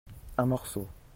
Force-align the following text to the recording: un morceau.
un 0.39 0.47
morceau. 0.47 0.87